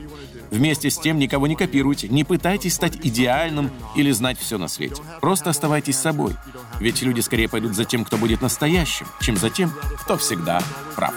Вместе 0.51 0.89
с 0.89 0.97
тем 0.99 1.17
никого 1.17 1.47
не 1.47 1.55
копируйте, 1.55 2.09
не 2.09 2.25
пытайтесь 2.25 2.73
стать 2.73 2.97
идеальным 3.01 3.71
или 3.95 4.11
знать 4.11 4.38
все 4.38 4.57
на 4.57 4.67
свете. 4.67 5.01
Просто 5.21 5.49
оставайтесь 5.49 5.97
собой. 5.97 6.35
Ведь 6.81 7.01
люди 7.01 7.21
скорее 7.21 7.47
пойдут 7.47 7.73
за 7.73 7.85
тем, 7.85 8.03
кто 8.03 8.17
будет 8.17 8.41
настоящим, 8.41 9.07
чем 9.21 9.38
за 9.38 9.49
тем, 9.49 9.71
кто 10.01 10.17
всегда 10.17 10.61
прав. 10.97 11.13